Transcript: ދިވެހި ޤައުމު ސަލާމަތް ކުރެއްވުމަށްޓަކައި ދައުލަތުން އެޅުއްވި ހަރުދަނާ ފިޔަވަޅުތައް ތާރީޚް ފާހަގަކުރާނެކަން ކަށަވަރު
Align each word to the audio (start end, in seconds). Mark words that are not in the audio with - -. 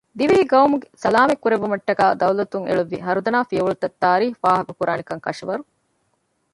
ދިވެހި 0.17 0.43
ޤައުމު 0.51 0.77
ސަލާމަތް 1.03 1.41
ކުރެއްވުމަށްޓަކައި 1.43 2.17
ދައުލަތުން 2.19 2.65
އެޅުއްވި 2.67 2.97
ހަރުދަނާ 3.05 3.39
ފިޔަވަޅުތައް 3.49 3.97
ތާރީޚް 4.01 4.39
ފާހަގަކުރާނެކަން 4.41 5.21
ކަށަވަރު 5.25 5.63